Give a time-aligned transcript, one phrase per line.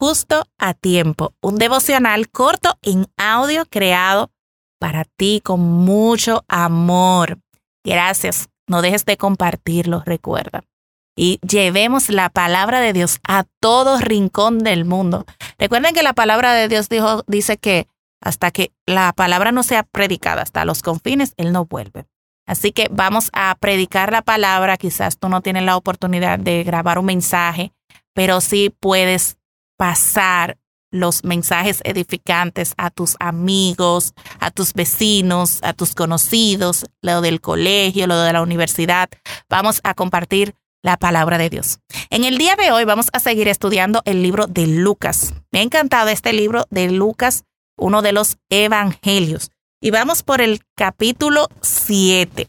[0.00, 4.30] Justo a Tiempo, un devocional corto en audio creado
[4.78, 7.38] para ti con mucho amor.
[7.84, 10.62] Gracias, no dejes de compartirlo, recuerda.
[11.16, 15.26] Y llevemos la palabra de Dios a todo rincón del mundo.
[15.58, 17.88] Recuerden que la palabra de Dios dijo, dice que
[18.20, 22.06] hasta que la palabra no sea predicada hasta los confines, Él no vuelve.
[22.46, 24.76] Así que vamos a predicar la palabra.
[24.76, 27.72] Quizás tú no tienes la oportunidad de grabar un mensaje,
[28.14, 29.37] pero sí puedes
[29.78, 30.58] pasar
[30.90, 38.06] los mensajes edificantes a tus amigos, a tus vecinos, a tus conocidos, lo del colegio,
[38.06, 39.08] lo de la universidad.
[39.48, 41.80] Vamos a compartir la palabra de Dios.
[42.10, 45.34] En el día de hoy vamos a seguir estudiando el libro de Lucas.
[45.52, 47.44] Me ha encantado este libro de Lucas,
[47.76, 49.50] uno de los evangelios.
[49.80, 52.48] Y vamos por el capítulo 7.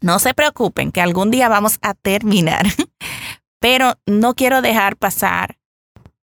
[0.00, 2.66] No se preocupen que algún día vamos a terminar,
[3.60, 5.56] pero no quiero dejar pasar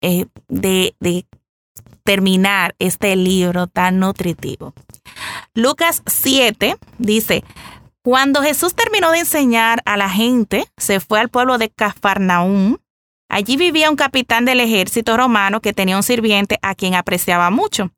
[0.01, 0.95] eh, de,
[2.05, 4.73] terminar este libro tan nutritivo.
[5.55, 7.43] Lucas 7 dice,
[8.03, 12.77] cuando Jesús terminó de enseñar a la gente, se fue al pueblo de Cafarnaúm.
[13.29, 17.91] Allí vivía un capitán del ejército romano que tenía un sirviente a quien apreciaba mucho.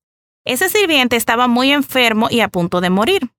[0.47, 3.31] Ese sirviente estaba muy enfermo y a punto de morir.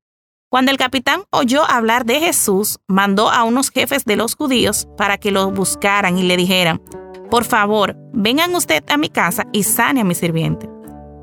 [0.51, 5.17] Cuando el capitán oyó hablar de Jesús, mandó a unos jefes de los judíos para
[5.17, 6.81] que lo buscaran y le dijeran,
[7.29, 10.69] por favor, vengan usted a mi casa y sane a mi sirviente.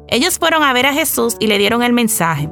[0.09, 2.49] Ellos fueron a ver a Jesús y le dieron el mensaje.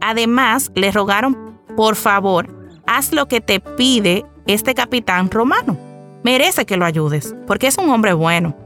[0.00, 2.48] Además, le rogaron, por favor,
[2.86, 5.78] haz lo que te pide este capitán romano.
[6.24, 8.56] Merece que lo ayudes, porque es un hombre bueno.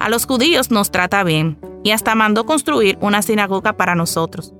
[0.00, 4.52] A los judíos nos trata bien y hasta mandó construir una sinagoga para nosotros.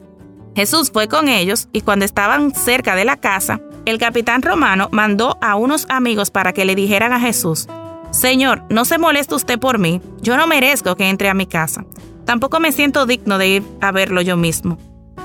[0.55, 5.37] Jesús fue con ellos y cuando estaban cerca de la casa, el capitán romano mandó
[5.43, 7.69] a unos amigos para que le dijeran a Jesús,
[8.11, 11.85] Señor, no se moleste usted por mí, yo no merezco que entre a mi casa.
[12.25, 14.79] Tampoco me siento digno de ir a verlo yo mismo.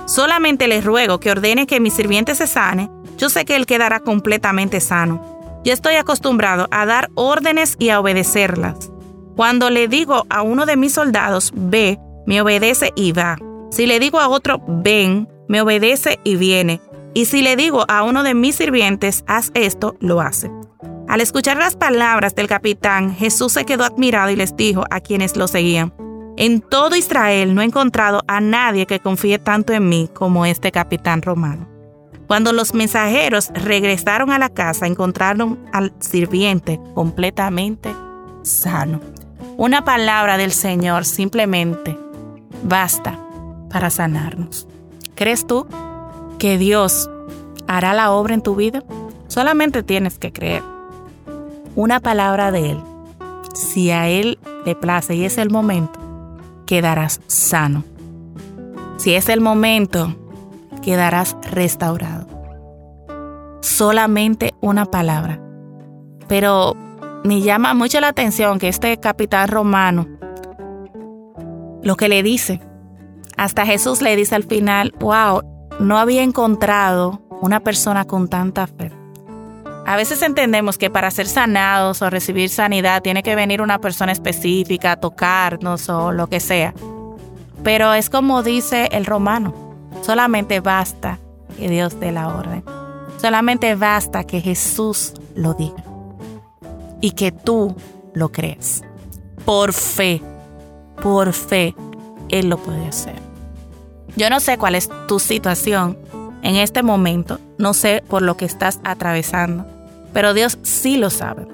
[0.05, 3.99] Solamente le ruego que ordene que mi sirviente se sane, yo sé que él quedará
[3.99, 5.61] completamente sano.
[5.63, 8.91] Yo estoy acostumbrado a dar órdenes y a obedecerlas.
[9.35, 13.37] Cuando le digo a uno de mis soldados, ve, me obedece y va.
[13.69, 16.81] Si le digo a otro, ven, me obedece y viene.
[17.13, 20.51] Y si le digo a uno de mis sirvientes, haz esto, lo hace.
[21.11, 25.35] Al escuchar las palabras del capitán, Jesús se quedó admirado y les dijo a quienes
[25.35, 25.93] lo seguían,
[26.37, 30.71] en todo Israel no he encontrado a nadie que confíe tanto en mí como este
[30.71, 31.67] capitán romano.
[32.27, 37.93] Cuando los mensajeros regresaron a la casa, encontraron al sirviente completamente
[38.43, 39.01] sano.
[39.57, 41.97] Una palabra del Señor simplemente
[42.63, 43.19] basta
[43.69, 44.65] para sanarnos.
[45.15, 45.67] ¿Crees tú
[46.39, 47.09] que Dios
[47.67, 48.81] hará la obra en tu vida?
[49.27, 50.63] Solamente tienes que creer.
[51.75, 52.83] Una palabra de Él,
[53.53, 55.99] si a Él le place y es el momento,
[56.65, 57.83] quedarás sano.
[58.97, 60.15] Si es el momento,
[60.81, 62.27] quedarás restaurado.
[63.61, 65.39] Solamente una palabra.
[66.27, 66.75] Pero
[67.23, 70.07] me llama mucho la atención que este capitán romano,
[71.83, 72.61] lo que le dice,
[73.37, 75.41] hasta Jesús le dice al final, wow,
[75.79, 79.00] no había encontrado una persona con tanta fe.
[79.85, 84.11] A veces entendemos que para ser sanados o recibir sanidad tiene que venir una persona
[84.11, 86.73] específica a tocarnos o lo que sea.
[87.63, 89.53] Pero es como dice el romano,
[90.01, 91.19] solamente basta
[91.57, 92.63] que Dios dé la orden.
[93.19, 95.83] Solamente basta que Jesús lo diga
[97.01, 97.75] y que tú
[98.13, 98.83] lo crees.
[99.45, 100.21] Por fe,
[101.01, 101.75] por fe,
[102.29, 103.15] Él lo puede hacer.
[104.15, 105.97] Yo no sé cuál es tu situación
[106.43, 109.65] en este momento, no sé por lo que estás atravesando,
[110.13, 111.47] pero Dios sí lo sabe.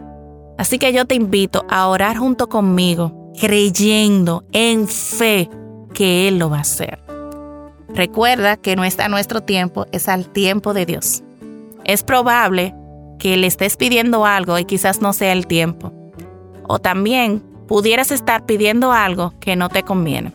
[0.58, 5.50] Así que yo te invito a orar junto conmigo, creyendo en fe
[5.94, 7.00] que Él lo va a hacer.
[7.90, 11.24] Recuerda que no está nuestro tiempo, es al tiempo de Dios.
[11.84, 12.76] Es probable
[13.20, 15.94] que le estés pidiendo algo y quizás no sea el tiempo.
[16.68, 20.34] O también pudieras estar pidiendo algo que no te conviene.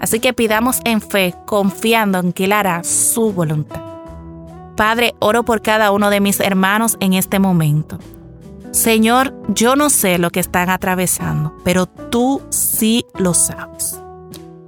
[0.00, 3.83] Así que pidamos en fe, confiando en que Él hará su voluntad.
[4.76, 7.98] Padre, oro por cada uno de mis hermanos en este momento.
[8.72, 14.00] Señor, yo no sé lo que están atravesando, pero tú sí lo sabes.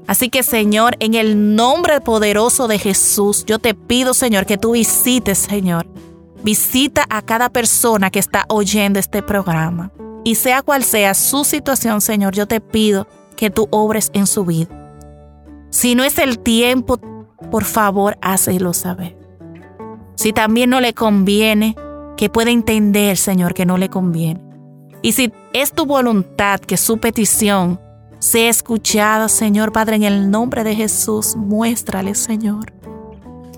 [0.06, 4.72] Así que Señor, en el nombre poderoso de Jesús, yo te pido Señor que tú
[4.72, 5.86] visites Señor.
[6.44, 9.90] Visita a cada persona que está oyendo este programa.
[10.22, 14.44] Y sea cual sea su situación, Señor, yo te pido que tú obres en su
[14.44, 14.68] vida.
[15.70, 16.98] Si no es el tiempo,
[17.50, 19.25] por favor, hácelo saber.
[20.16, 21.76] Si también no le conviene,
[22.16, 24.40] que pueda entender, Señor, que no le conviene.
[25.02, 27.80] Y si es tu voluntad que su petición
[28.18, 32.72] sea escuchada, Señor Padre, en el nombre de Jesús, muéstrale, Señor.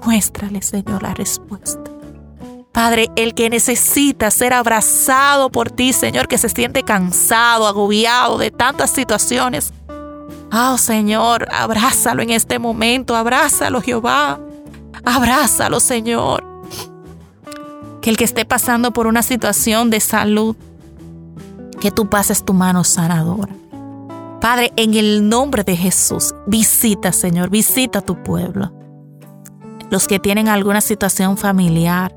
[0.04, 1.90] Muéstrale, Señor, la respuesta.
[2.72, 8.50] Padre, el que necesita ser abrazado por ti, Señor, que se siente cansado, agobiado de
[8.50, 9.72] tantas situaciones.
[10.52, 14.40] Oh, Señor, abrázalo en este momento, abrázalo, Jehová.
[15.04, 16.48] Abrázalo, Señor
[18.00, 20.56] que el que esté pasando por una situación de salud,
[21.80, 23.54] que tú pases tu mano sanadora.
[24.40, 28.72] Padre, en el nombre de Jesús, visita, Señor, visita tu pueblo.
[29.90, 32.14] Los que tienen alguna situación familiar,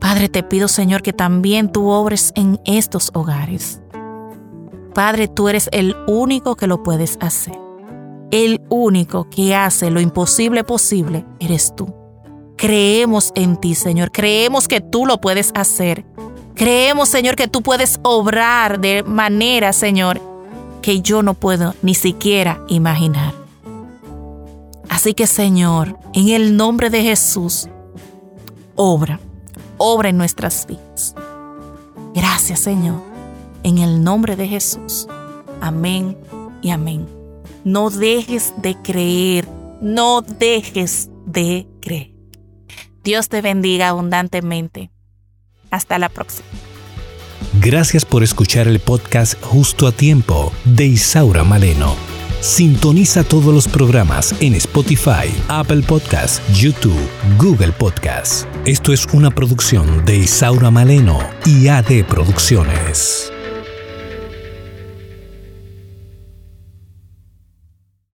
[0.00, 3.80] Padre, te pido, Señor, que también tú obres en estos hogares.
[4.94, 7.58] Padre, tú eres el único que lo puedes hacer.
[8.30, 12.05] El único que hace lo imposible posible eres tú.
[12.56, 14.10] Creemos en ti, Señor.
[14.12, 16.04] Creemos que tú lo puedes hacer.
[16.54, 20.20] Creemos, Señor, que tú puedes obrar de manera, Señor,
[20.80, 23.34] que yo no puedo ni siquiera imaginar.
[24.88, 27.68] Así que, Señor, en el nombre de Jesús,
[28.74, 29.20] obra,
[29.76, 31.14] obra en nuestras vidas.
[32.14, 33.02] Gracias, Señor,
[33.62, 35.06] en el nombre de Jesús.
[35.60, 36.16] Amén
[36.62, 37.06] y amén.
[37.64, 39.46] No dejes de creer,
[39.82, 42.15] no dejes de creer.
[43.06, 44.90] Dios te bendiga abundantemente.
[45.70, 46.48] Hasta la próxima.
[47.60, 51.94] Gracias por escuchar el podcast Justo a Tiempo de Isaura Maleno.
[52.40, 56.98] Sintoniza todos los programas en Spotify, Apple Podcasts, YouTube,
[57.38, 58.44] Google Podcasts.
[58.64, 63.32] Esto es una producción de Isaura Maleno y AD Producciones.